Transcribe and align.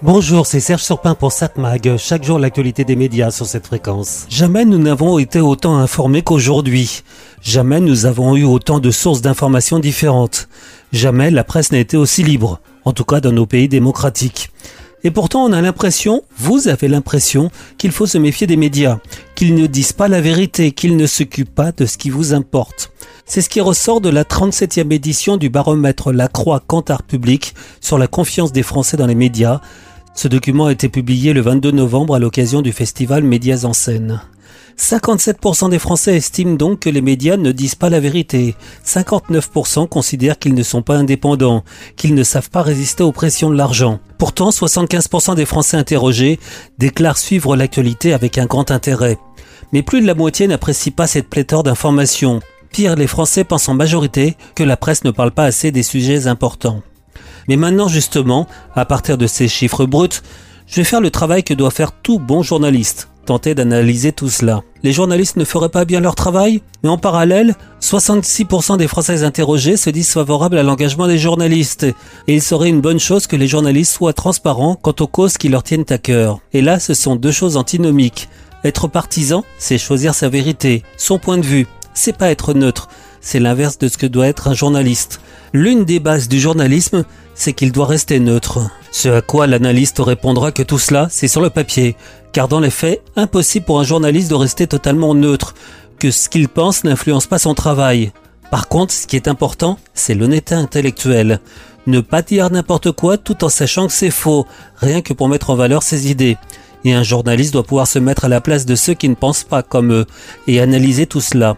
Bonjour, 0.00 0.46
c'est 0.46 0.60
Serge 0.60 0.84
Surpin 0.84 1.16
pour 1.16 1.32
SatMag. 1.32 1.96
Chaque 1.96 2.22
jour, 2.22 2.38
l'actualité 2.38 2.84
des 2.84 2.94
médias 2.94 3.32
sur 3.32 3.46
cette 3.46 3.66
fréquence. 3.66 4.26
Jamais 4.28 4.64
nous 4.64 4.78
n'avons 4.78 5.18
été 5.18 5.40
autant 5.40 5.76
informés 5.76 6.22
qu'aujourd'hui. 6.22 7.02
Jamais 7.42 7.80
nous 7.80 8.06
avons 8.06 8.36
eu 8.36 8.44
autant 8.44 8.78
de 8.78 8.92
sources 8.92 9.22
d'informations 9.22 9.80
différentes. 9.80 10.48
Jamais 10.92 11.32
la 11.32 11.42
presse 11.42 11.72
n'a 11.72 11.80
été 11.80 11.96
aussi 11.96 12.22
libre. 12.22 12.60
En 12.84 12.92
tout 12.92 13.04
cas 13.04 13.20
dans 13.20 13.32
nos 13.32 13.44
pays 13.44 13.66
démocratiques. 13.66 14.50
Et 15.02 15.10
pourtant, 15.10 15.44
on 15.44 15.52
a 15.52 15.60
l'impression, 15.60 16.22
vous 16.36 16.68
avez 16.68 16.86
l'impression, 16.86 17.50
qu'il 17.76 17.90
faut 17.90 18.06
se 18.06 18.18
méfier 18.18 18.46
des 18.46 18.56
médias, 18.56 18.98
qu'ils 19.34 19.54
ne 19.54 19.66
disent 19.66 19.92
pas 19.92 20.08
la 20.08 20.20
vérité, 20.20 20.70
qu'ils 20.70 20.96
ne 20.96 21.06
s'occupent 21.06 21.54
pas 21.54 21.72
de 21.72 21.86
ce 21.86 21.98
qui 21.98 22.10
vous 22.10 22.34
importe. 22.34 22.92
C'est 23.24 23.42
ce 23.42 23.48
qui 23.48 23.60
ressort 23.60 24.00
de 24.00 24.08
la 24.08 24.24
37e 24.24 24.92
édition 24.92 25.36
du 25.36 25.50
baromètre 25.50 26.12
La 26.12 26.28
Croix 26.28 26.60
Cantar 26.66 27.02
Public 27.02 27.54
sur 27.80 27.98
la 27.98 28.06
confiance 28.06 28.52
des 28.52 28.62
Français 28.62 28.96
dans 28.96 29.06
les 29.06 29.14
médias. 29.14 29.60
Ce 30.18 30.26
document 30.26 30.66
a 30.66 30.72
été 30.72 30.88
publié 30.88 31.32
le 31.32 31.42
22 31.42 31.70
novembre 31.70 32.16
à 32.16 32.18
l'occasion 32.18 32.60
du 32.60 32.72
festival 32.72 33.22
Médias 33.22 33.62
en 33.62 33.72
scène. 33.72 34.20
57% 34.76 35.70
des 35.70 35.78
Français 35.78 36.16
estiment 36.16 36.56
donc 36.56 36.80
que 36.80 36.90
les 36.90 37.00
médias 37.00 37.36
ne 37.36 37.52
disent 37.52 37.76
pas 37.76 37.88
la 37.88 38.00
vérité. 38.00 38.56
59% 38.84 39.86
considèrent 39.86 40.40
qu'ils 40.40 40.54
ne 40.54 40.64
sont 40.64 40.82
pas 40.82 40.96
indépendants, 40.96 41.62
qu'ils 41.94 42.16
ne 42.16 42.24
savent 42.24 42.50
pas 42.50 42.62
résister 42.62 43.04
aux 43.04 43.12
pressions 43.12 43.48
de 43.48 43.56
l'argent. 43.56 44.00
Pourtant, 44.18 44.50
75% 44.50 45.36
des 45.36 45.46
Français 45.46 45.76
interrogés 45.76 46.40
déclarent 46.78 47.16
suivre 47.16 47.54
l'actualité 47.54 48.12
avec 48.12 48.38
un 48.38 48.46
grand 48.46 48.72
intérêt. 48.72 49.18
Mais 49.72 49.84
plus 49.84 50.00
de 50.00 50.06
la 50.08 50.16
moitié 50.16 50.48
n'apprécie 50.48 50.90
pas 50.90 51.06
cette 51.06 51.28
pléthore 51.28 51.62
d'informations. 51.62 52.40
Pire, 52.72 52.96
les 52.96 53.06
Français 53.06 53.44
pensent 53.44 53.68
en 53.68 53.74
majorité 53.74 54.36
que 54.56 54.64
la 54.64 54.76
presse 54.76 55.04
ne 55.04 55.12
parle 55.12 55.30
pas 55.30 55.44
assez 55.44 55.70
des 55.70 55.84
sujets 55.84 56.26
importants. 56.26 56.82
Mais 57.48 57.56
maintenant 57.56 57.88
justement, 57.88 58.46
à 58.74 58.84
partir 58.84 59.18
de 59.18 59.26
ces 59.26 59.48
chiffres 59.48 59.86
bruts, 59.86 60.20
je 60.66 60.76
vais 60.76 60.84
faire 60.84 61.00
le 61.00 61.10
travail 61.10 61.42
que 61.42 61.54
doit 61.54 61.70
faire 61.70 61.92
tout 61.92 62.18
bon 62.18 62.42
journaliste, 62.42 63.08
tenter 63.24 63.54
d'analyser 63.54 64.12
tout 64.12 64.28
cela. 64.28 64.62
Les 64.82 64.92
journalistes 64.92 65.36
ne 65.36 65.44
feraient 65.44 65.70
pas 65.70 65.86
bien 65.86 66.00
leur 66.00 66.14
travail, 66.14 66.62
mais 66.82 66.90
en 66.90 66.98
parallèle, 66.98 67.56
66% 67.80 68.76
des 68.76 68.86
Français 68.86 69.24
interrogés 69.24 69.76
se 69.76 69.90
disent 69.90 70.12
favorables 70.12 70.58
à 70.58 70.62
l'engagement 70.62 71.08
des 71.08 71.18
journalistes, 71.18 71.84
et 71.84 72.34
il 72.34 72.42
serait 72.42 72.68
une 72.68 72.82
bonne 72.82 73.00
chose 73.00 73.26
que 73.26 73.36
les 73.36 73.48
journalistes 73.48 73.94
soient 73.94 74.12
transparents 74.12 74.76
quant 74.76 74.94
aux 75.00 75.06
causes 75.06 75.38
qui 75.38 75.48
leur 75.48 75.62
tiennent 75.62 75.86
à 75.88 75.98
cœur. 75.98 76.40
Et 76.52 76.60
là, 76.60 76.78
ce 76.78 76.94
sont 76.94 77.16
deux 77.16 77.32
choses 77.32 77.56
antinomiques. 77.56 78.28
Être 78.62 78.88
partisan, 78.88 79.44
c'est 79.58 79.78
choisir 79.78 80.14
sa 80.14 80.28
vérité, 80.28 80.82
son 80.96 81.18
point 81.18 81.38
de 81.38 81.46
vue, 81.46 81.66
c'est 81.94 82.16
pas 82.16 82.30
être 82.30 82.54
neutre, 82.54 82.88
c'est 83.20 83.40
l'inverse 83.40 83.78
de 83.78 83.88
ce 83.88 83.98
que 83.98 84.06
doit 84.06 84.28
être 84.28 84.48
un 84.48 84.54
journaliste. 84.54 85.20
L'une 85.52 85.84
des 85.84 86.00
bases 86.00 86.28
du 86.28 86.40
journalisme, 86.40 87.04
c'est 87.34 87.52
qu'il 87.52 87.72
doit 87.72 87.86
rester 87.86 88.20
neutre. 88.20 88.70
Ce 88.90 89.08
à 89.08 89.22
quoi 89.22 89.46
l'analyste 89.46 89.98
répondra 89.98 90.52
que 90.52 90.62
tout 90.62 90.78
cela, 90.78 91.08
c'est 91.10 91.28
sur 91.28 91.40
le 91.40 91.50
papier, 91.50 91.96
car 92.32 92.48
dans 92.48 92.60
les 92.60 92.70
faits, 92.70 93.02
impossible 93.16 93.66
pour 93.66 93.80
un 93.80 93.84
journaliste 93.84 94.30
de 94.30 94.34
rester 94.34 94.66
totalement 94.66 95.14
neutre, 95.14 95.54
que 95.98 96.10
ce 96.10 96.28
qu'il 96.28 96.48
pense 96.48 96.84
n'influence 96.84 97.26
pas 97.26 97.38
son 97.38 97.54
travail. 97.54 98.12
Par 98.50 98.68
contre, 98.68 98.94
ce 98.94 99.06
qui 99.06 99.16
est 99.16 99.28
important, 99.28 99.78
c'est 99.94 100.14
l'honnêteté 100.14 100.54
intellectuelle. 100.54 101.40
Ne 101.86 102.00
pas 102.00 102.22
dire 102.22 102.50
n'importe 102.50 102.92
quoi 102.92 103.18
tout 103.18 103.44
en 103.44 103.48
sachant 103.48 103.86
que 103.86 103.92
c'est 103.92 104.10
faux, 104.10 104.46
rien 104.76 105.00
que 105.00 105.12
pour 105.12 105.28
mettre 105.28 105.50
en 105.50 105.56
valeur 105.56 105.82
ses 105.82 106.10
idées. 106.10 106.36
Et 106.84 106.94
un 106.94 107.02
journaliste 107.02 107.52
doit 107.52 107.64
pouvoir 107.64 107.86
se 107.86 107.98
mettre 107.98 108.24
à 108.24 108.28
la 108.28 108.40
place 108.40 108.64
de 108.64 108.74
ceux 108.74 108.94
qui 108.94 109.08
ne 109.08 109.14
pensent 109.14 109.44
pas 109.44 109.62
comme 109.62 109.92
eux 109.92 110.06
et 110.46 110.60
analyser 110.60 111.06
tout 111.06 111.20
cela. 111.20 111.56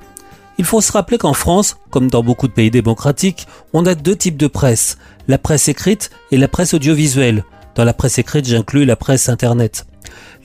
Il 0.61 0.67
faut 0.67 0.83
se 0.83 0.93
rappeler 0.93 1.17
qu'en 1.17 1.33
France, 1.33 1.79
comme 1.89 2.11
dans 2.11 2.23
beaucoup 2.23 2.47
de 2.47 2.53
pays 2.53 2.71
démocratiques, 2.71 3.47
on 3.73 3.87
a 3.87 3.95
deux 3.95 4.15
types 4.15 4.37
de 4.37 4.47
presse, 4.47 4.99
la 5.27 5.39
presse 5.39 5.69
écrite 5.69 6.11
et 6.33 6.37
la 6.37 6.49
presse 6.49 6.75
audiovisuelle. 6.75 7.47
Dans 7.77 7.85
la 7.85 7.95
presse 7.95 8.19
écrite, 8.19 8.47
j'inclus 8.47 8.85
la 8.85 8.95
presse 8.95 9.31
Internet. 9.31 9.87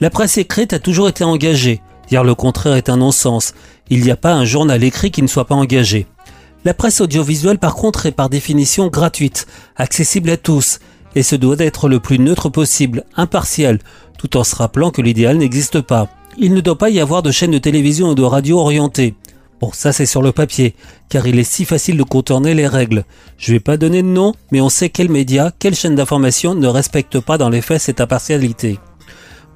La 0.00 0.08
presse 0.08 0.38
écrite 0.38 0.72
a 0.72 0.78
toujours 0.78 1.10
été 1.10 1.22
engagée. 1.22 1.82
Dire 2.08 2.24
le 2.24 2.34
contraire 2.34 2.76
est 2.76 2.88
un 2.88 2.96
non-sens. 2.96 3.52
Il 3.90 4.04
n'y 4.04 4.10
a 4.10 4.16
pas 4.16 4.32
un 4.32 4.46
journal 4.46 4.82
écrit 4.84 5.10
qui 5.10 5.20
ne 5.20 5.26
soit 5.26 5.44
pas 5.44 5.54
engagé. 5.54 6.06
La 6.64 6.72
presse 6.72 7.02
audiovisuelle, 7.02 7.58
par 7.58 7.74
contre, 7.74 8.06
est 8.06 8.12
par 8.12 8.30
définition 8.30 8.86
gratuite, 8.86 9.46
accessible 9.76 10.30
à 10.30 10.38
tous, 10.38 10.78
et 11.14 11.22
se 11.22 11.36
doit 11.36 11.56
d'être 11.56 11.90
le 11.90 12.00
plus 12.00 12.18
neutre 12.18 12.48
possible, 12.48 13.04
impartial, 13.18 13.80
tout 14.16 14.38
en 14.38 14.44
se 14.44 14.56
rappelant 14.56 14.90
que 14.90 15.02
l'idéal 15.02 15.36
n'existe 15.36 15.82
pas. 15.82 16.08
Il 16.38 16.54
ne 16.54 16.62
doit 16.62 16.78
pas 16.78 16.88
y 16.88 17.00
avoir 17.00 17.22
de 17.22 17.30
chaîne 17.30 17.50
de 17.50 17.58
télévision 17.58 18.08
ou 18.08 18.14
de 18.14 18.22
radio 18.22 18.58
orientée. 18.58 19.14
Bon, 19.60 19.70
ça 19.72 19.92
c'est 19.92 20.06
sur 20.06 20.20
le 20.20 20.32
papier, 20.32 20.74
car 21.08 21.26
il 21.26 21.38
est 21.38 21.44
si 21.44 21.64
facile 21.64 21.96
de 21.96 22.02
contourner 22.02 22.52
les 22.52 22.66
règles. 22.66 23.04
Je 23.38 23.52
vais 23.52 23.60
pas 23.60 23.78
donner 23.78 24.02
de 24.02 24.08
nom, 24.08 24.34
mais 24.52 24.60
on 24.60 24.68
sait 24.68 24.90
quels 24.90 25.08
médias, 25.08 25.50
quelle 25.58 25.74
chaîne 25.74 25.94
d'information 25.94 26.54
ne 26.54 26.66
respectent 26.66 27.20
pas 27.20 27.38
dans 27.38 27.48
les 27.48 27.62
faits 27.62 27.80
cette 27.80 28.02
impartialité. 28.02 28.78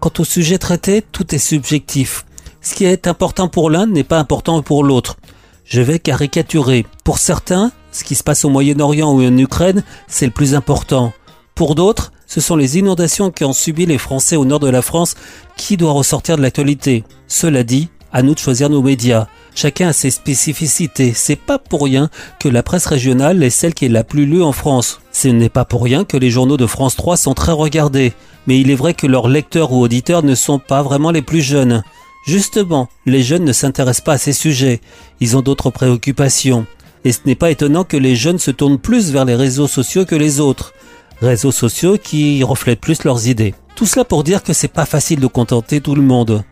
Quant 0.00 0.12
au 0.19 0.25
sujet 0.25 0.56
traité, 0.56 1.03
tout 1.03 1.34
est 1.34 1.39
subjectif. 1.39 2.25
Ce 2.62 2.75
qui 2.75 2.84
est 2.84 3.06
important 3.06 3.49
pour 3.49 3.69
l'un 3.69 3.87
n'est 3.87 4.05
pas 4.05 4.19
important 4.19 4.62
pour 4.62 4.84
l'autre. 4.84 5.16
Je 5.65 5.83
vais 5.83 5.99
caricaturer. 5.99 6.87
Pour 7.05 7.19
certains, 7.19 7.71
ce 7.93 8.03
qui 8.03 8.15
se 8.15 8.25
passe 8.25 8.47
au 8.47 8.49
Moyen-Orient 8.49 9.12
ou 9.12 9.22
en 9.22 9.37
Ukraine, 9.37 9.84
c'est 10.09 10.27
le 10.27 10.33
plus 10.33 10.55
important. 10.55 11.12
Pour 11.55 11.75
d'autres, 11.75 12.12
ce 12.27 12.41
sont 12.41 12.56
les 12.56 12.78
inondations 12.78 13.31
qui 13.31 13.44
ont 13.44 13.53
subi 13.53 13.84
les 13.84 13.99
Français 13.99 14.37
au 14.37 14.47
nord 14.47 14.60
de 14.60 14.69
la 14.69 14.83
France 14.83 15.15
qui 15.56 15.77
doit 15.77 15.93
ressortir 15.93 16.39
de 16.39 16.43
l'actualité. 16.43 17.05
Cela 17.28 17.65
dit, 17.65 17.91
à 18.12 18.22
nous 18.22 18.34
de 18.34 18.39
choisir 18.39 18.71
nos 18.71 18.83
médias. 18.83 19.27
Chacun 19.55 19.88
a 19.88 19.93
ses 19.93 20.11
spécificités. 20.11 21.12
C'est 21.15 21.37
pas 21.37 21.59
pour 21.59 21.84
rien 21.84 22.09
que 22.38 22.49
la 22.49 22.62
presse 22.62 22.87
régionale 22.87 23.43
est 23.43 23.50
celle 23.50 23.75
qui 23.75 23.87
est 23.87 23.88
la 23.91 24.05
plus 24.05 24.27
lue 24.27 24.43
en 24.43 24.53
France. 24.53 25.00
Ce 25.12 25.28
n'est 25.28 25.49
pas 25.49 25.65
pour 25.65 25.83
rien 25.83 26.05
que 26.05 26.16
les 26.16 26.31
journaux 26.31 26.56
de 26.56 26.66
France 26.66 26.97
3 26.97 27.16
sont 27.16 27.34
très 27.34 27.53
regardés. 27.53 28.12
Mais 28.47 28.60
il 28.60 28.71
est 28.71 28.77
vrai 28.77 28.94
que 28.94 29.06
leurs 29.06 29.28
lecteurs 29.28 29.72
ou 29.72 29.81
auditeurs 29.81 30.22
ne 30.22 30.34
sont 30.34 30.59
pas 30.59 30.83
vraiment 30.83 31.10
les 31.10 31.22
plus 31.22 31.43
jeunes. 31.43 31.83
Justement, 32.27 32.89
les 33.06 33.22
jeunes 33.22 33.44
ne 33.44 33.53
s'intéressent 33.53 34.05
pas 34.05 34.12
à 34.15 34.19
ces 34.19 34.33
sujets. 34.33 34.81
Ils 35.21 35.37
ont 35.37 35.43
d'autres 35.43 35.71
préoccupations. 35.71 36.66
Et 37.05 37.12
ce 37.12 37.21
n'est 37.25 37.34
pas 37.34 37.50
étonnant 37.50 37.84
que 37.84 37.97
les 37.97 38.15
jeunes 38.15 38.39
se 38.39 38.50
tournent 38.50 38.78
plus 38.78 39.10
vers 39.10 39.25
les 39.25 39.34
réseaux 39.34 39.69
sociaux 39.69 40.05
que 40.05 40.15
les 40.15 40.39
autres. 40.41 40.75
Réseaux 41.22 41.53
sociaux 41.53 41.97
qui 42.03 42.43
reflètent 42.44 42.81
plus 42.81 43.05
leurs 43.05 43.27
idées. 43.27 43.55
Tout 43.75 43.87
cela 43.87 44.05
pour 44.05 44.25
dire 44.25 44.43
que 44.43 44.53
c'est 44.53 44.69
pas 44.69 44.84
facile 44.84 45.21
de 45.21 45.27
contenter 45.27 45.81
tout 45.81 45.94
le 45.94 46.03
monde. 46.03 46.44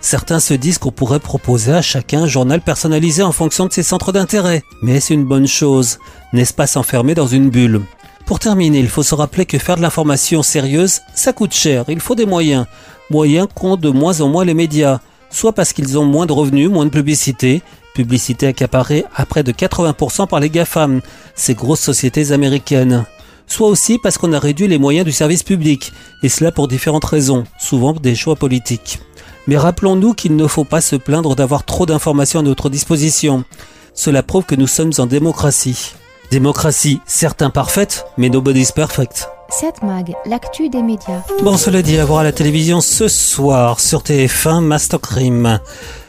Certains 0.00 0.40
se 0.40 0.54
disent 0.54 0.78
qu'on 0.78 0.92
pourrait 0.92 1.18
proposer 1.18 1.72
à 1.72 1.82
chacun 1.82 2.22
un 2.22 2.26
journal 2.26 2.60
personnalisé 2.60 3.22
en 3.22 3.32
fonction 3.32 3.66
de 3.66 3.72
ses 3.72 3.82
centres 3.82 4.12
d'intérêt. 4.12 4.62
Mais 4.80 5.00
c'est 5.00 5.14
une 5.14 5.24
bonne 5.24 5.48
chose, 5.48 5.98
n'est-ce 6.32 6.54
pas 6.54 6.66
s'enfermer 6.66 7.14
dans 7.14 7.26
une 7.26 7.50
bulle? 7.50 7.82
Pour 8.26 8.38
terminer, 8.38 8.78
il 8.78 8.88
faut 8.88 9.02
se 9.02 9.14
rappeler 9.14 9.46
que 9.46 9.58
faire 9.58 9.76
de 9.76 9.82
l'information 9.82 10.42
sérieuse, 10.42 11.00
ça 11.14 11.32
coûte 11.32 11.54
cher, 11.54 11.84
il 11.88 12.00
faut 12.00 12.14
des 12.14 12.26
moyens. 12.26 12.66
Moyens 13.10 13.48
qu'ont 13.54 13.76
de 13.76 13.88
moins 13.88 14.20
en 14.20 14.28
moins 14.28 14.44
les 14.44 14.54
médias, 14.54 15.00
soit 15.30 15.54
parce 15.54 15.72
qu'ils 15.72 15.98
ont 15.98 16.04
moins 16.04 16.26
de 16.26 16.32
revenus, 16.32 16.68
moins 16.68 16.84
de 16.84 16.90
publicité, 16.90 17.62
publicité 17.94 18.46
accaparée 18.46 19.04
à 19.16 19.24
près 19.26 19.42
de 19.42 19.50
80% 19.50 20.28
par 20.28 20.40
les 20.40 20.50
GAFAM, 20.50 21.00
ces 21.34 21.54
grosses 21.54 21.80
sociétés 21.80 22.30
américaines 22.32 23.06
soit 23.48 23.68
aussi 23.68 23.98
parce 23.98 24.18
qu'on 24.18 24.32
a 24.32 24.38
réduit 24.38 24.68
les 24.68 24.78
moyens 24.78 25.04
du 25.04 25.12
service 25.12 25.42
public, 25.42 25.92
et 26.22 26.28
cela 26.28 26.52
pour 26.52 26.68
différentes 26.68 27.04
raisons, 27.04 27.44
souvent 27.58 27.92
des 27.92 28.14
choix 28.14 28.36
politiques. 28.36 29.00
Mais 29.46 29.56
rappelons-nous 29.56 30.14
qu'il 30.14 30.36
ne 30.36 30.46
faut 30.46 30.64
pas 30.64 30.82
se 30.82 30.94
plaindre 30.94 31.34
d'avoir 31.34 31.64
trop 31.64 31.86
d'informations 31.86 32.40
à 32.40 32.42
notre 32.42 32.68
disposition. 32.68 33.44
Cela 33.94 34.22
prouve 34.22 34.44
que 34.44 34.54
nous 34.54 34.66
sommes 34.66 34.92
en 34.98 35.06
démocratie. 35.06 35.94
Démocratie, 36.30 37.00
certes 37.06 37.40
imparfaite, 37.40 38.04
mais 38.18 38.28
nobody's 38.28 38.72
perfect. 38.72 39.28
Cette 39.48 39.82
mag, 39.82 40.14
l'actu 40.26 40.68
des 40.68 40.82
médias. 40.82 41.22
Bon, 41.42 41.56
cela 41.56 41.80
dit, 41.80 41.96
à 41.96 42.04
voir 42.04 42.20
à 42.20 42.24
la 42.24 42.32
télévision 42.32 42.82
ce 42.82 43.08
soir 43.08 43.80
sur 43.80 44.02
TF1 44.02 44.60
Master 44.60 45.00
Crime. 45.00 45.58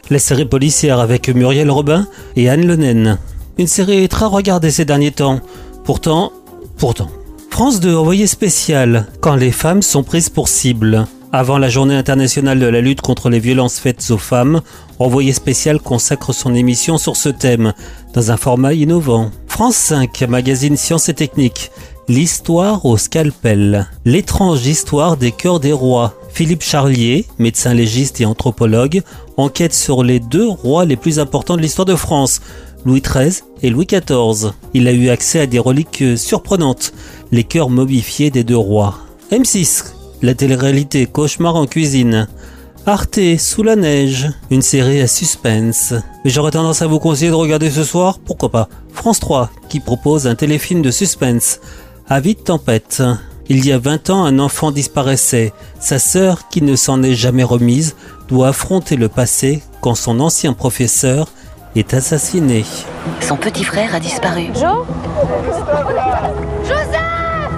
La 0.09 0.19
série 0.19 0.45
policière 0.45 0.99
avec 0.99 1.29
Muriel 1.29 1.71
Robin 1.71 2.05
et 2.35 2.49
Anne 2.49 2.67
Lenen. 2.67 3.17
Une 3.57 3.67
série 3.67 4.09
très 4.09 4.25
regardée 4.25 4.71
ces 4.71 4.83
derniers 4.83 5.11
temps. 5.11 5.39
Pourtant, 5.85 6.33
pourtant. 6.77 7.09
France 7.59 7.81
2 7.81 7.93
envoyé 7.93 8.25
spécial 8.25 9.05
quand 9.19 9.35
les 9.35 9.51
femmes 9.51 9.81
sont 9.81 10.01
prises 10.01 10.29
pour 10.29 10.47
cible. 10.47 11.05
Avant 11.33 11.57
la 11.57 11.67
journée 11.67 11.97
internationale 11.97 12.57
de 12.57 12.65
la 12.65 12.79
lutte 12.79 13.01
contre 13.01 13.29
les 13.29 13.41
violences 13.41 13.79
faites 13.79 14.11
aux 14.11 14.17
femmes, 14.17 14.61
Envoyé 14.97 15.31
spécial 15.31 15.79
consacre 15.79 16.33
son 16.33 16.55
émission 16.55 16.97
sur 16.97 17.15
ce 17.15 17.29
thème, 17.29 17.73
dans 18.13 18.31
un 18.31 18.37
format 18.37 18.73
innovant. 18.73 19.31
France 19.47 19.75
5, 19.75 20.21
magazine 20.27 20.75
Sciences 20.75 21.07
et 21.07 21.13
Techniques. 21.13 21.71
L'histoire 22.09 22.85
au 22.85 22.97
scalpel. 22.97 23.87
L'étrange 24.03 24.65
histoire 24.65 25.15
des 25.15 25.31
cœurs 25.31 25.61
des 25.61 25.71
rois. 25.71 26.15
Philippe 26.33 26.63
Charlier, 26.63 27.25
médecin 27.39 27.73
légiste 27.73 28.19
et 28.19 28.25
anthropologue, 28.25 29.01
enquête 29.37 29.73
sur 29.73 30.03
les 30.03 30.19
deux 30.19 30.47
rois 30.47 30.85
les 30.85 30.97
plus 30.97 31.19
importants 31.19 31.55
de 31.55 31.61
l'histoire 31.61 31.85
de 31.85 31.95
France, 31.95 32.41
Louis 32.85 33.01
XIII 33.01 33.43
et 33.61 33.69
Louis 33.69 33.85
XIV. 33.85 34.51
Il 34.73 34.87
a 34.87 34.91
eu 34.91 35.09
accès 35.09 35.41
à 35.41 35.45
des 35.45 35.59
reliques 35.59 36.03
surprenantes, 36.17 36.93
les 37.31 37.43
cœurs 37.43 37.69
momifiés 37.69 38.31
des 38.31 38.43
deux 38.43 38.57
rois. 38.57 38.99
M6, 39.31 39.93
la 40.21 40.33
télé-réalité 40.33 41.05
Cauchemar 41.05 41.55
en 41.55 41.65
cuisine. 41.65 42.27
Arte, 42.85 43.19
Sous 43.37 43.61
la 43.61 43.75
neige, 43.75 44.29
une 44.49 44.61
série 44.61 45.01
à 45.01 45.07
suspense. 45.07 45.93
Mais 46.23 46.31
j'aurais 46.31 46.51
tendance 46.51 46.81
à 46.81 46.87
vous 46.87 46.99
conseiller 46.99 47.29
de 47.29 47.35
regarder 47.35 47.69
ce 47.69 47.83
soir, 47.83 48.19
pourquoi 48.19 48.49
pas, 48.49 48.69
France 48.93 49.19
3, 49.19 49.51
qui 49.69 49.79
propose 49.79 50.27
un 50.27 50.35
téléfilm 50.35 50.81
de 50.81 50.91
suspense, 50.91 51.59
Avis 52.07 52.33
de 52.33 52.39
tempête. 52.39 53.03
Il 53.49 53.63
y 53.63 53.71
a 53.71 53.77
20 53.77 54.09
ans, 54.09 54.25
un 54.25 54.39
enfant 54.39 54.71
disparaissait. 54.71 55.53
Sa 55.79 55.99
sœur, 55.99 56.49
qui 56.49 56.63
ne 56.63 56.75
s'en 56.75 57.03
est 57.03 57.13
jamais 57.13 57.43
remise, 57.43 57.95
doit 58.27 58.47
affronter 58.47 58.95
le 58.95 59.09
passé 59.09 59.61
quand 59.81 59.93
son 59.93 60.19
ancien 60.19 60.53
professeur 60.53 61.27
est 61.75 61.93
assassiné. 61.93 62.65
Son 63.21 63.35
petit 63.35 63.63
frère 63.63 63.95
a 63.95 63.99
disparu. 63.99 64.47
Jo 64.55 64.85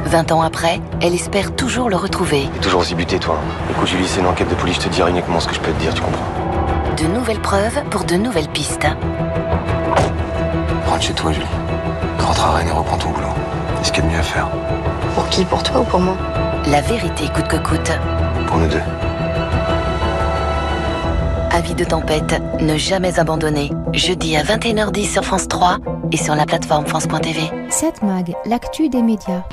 20 0.05 0.31
ans 0.33 0.41
après, 0.41 0.81
elle 1.01 1.13
espère 1.13 1.55
toujours 1.55 1.89
le 1.89 1.95
retrouver. 1.95 2.49
T'es 2.55 2.59
toujours 2.59 2.81
aussi 2.81 2.95
buté, 2.95 3.17
toi. 3.17 3.37
Écoute, 3.69 3.87
Julie, 3.87 4.05
c'est 4.05 4.19
une 4.19 4.25
enquête 4.27 4.49
de 4.49 4.55
police, 4.55 4.75
je 4.75 4.81
te 4.81 4.89
dirai 4.89 5.09
uniquement 5.09 5.39
ce 5.39 5.47
que 5.47 5.55
je 5.55 5.61
peux 5.61 5.71
te 5.71 5.79
dire, 5.79 5.93
tu 5.93 6.01
comprends 6.01 6.25
De 6.97 7.03
nouvelles 7.07 7.39
preuves 7.39 7.81
pour 7.89 8.03
de 8.03 8.15
nouvelles 8.15 8.49
pistes. 8.49 8.87
Rentre 10.85 11.01
chez 11.01 11.13
toi, 11.13 11.31
Julie. 11.31 11.45
Rentre 12.19 12.45
à 12.45 12.51
Rennes 12.57 12.67
et 12.67 12.71
reprends 12.71 12.97
ton 12.97 13.09
boulot. 13.11 13.27
C'est 13.81 13.87
ce 13.87 13.93
qu'il 13.93 14.03
y 14.03 14.07
a 14.07 14.09
de 14.09 14.13
mieux 14.13 14.19
à 14.19 14.23
faire. 14.23 14.49
Pour 15.15 15.29
qui? 15.29 15.45
Pour 15.45 15.63
toi 15.63 15.79
ou 15.79 15.83
pour 15.85 16.01
moi? 16.01 16.17
La 16.67 16.81
vérité 16.81 17.29
coûte 17.33 17.47
que 17.47 17.57
coûte. 17.57 17.91
Pour 18.47 18.57
nous 18.57 18.67
deux. 18.67 18.81
Avis 21.61 21.75
de 21.75 21.83
tempête, 21.83 22.41
ne 22.59 22.75
jamais 22.75 23.19
abandonner. 23.19 23.69
Jeudi 23.93 24.35
à 24.35 24.41
21h10 24.41 25.11
sur 25.11 25.23
France 25.23 25.47
3 25.47 25.77
et 26.11 26.17
sur 26.17 26.33
la 26.33 26.47
plateforme 26.47 26.87
France.tv. 26.87 27.39
7 27.69 28.01
Mag, 28.01 28.33
l'actu 28.47 28.89
des 28.89 29.03
médias. 29.03 29.43